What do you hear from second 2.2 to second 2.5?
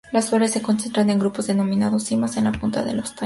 en